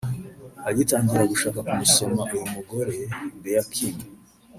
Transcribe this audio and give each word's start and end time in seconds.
Agitangira 0.69 1.23
gushaka 1.31 1.59
kumusoma 1.67 2.21
uyu 2.33 2.45
mugore 2.53 2.95
Bea 3.41 3.63
Kim 3.73 3.95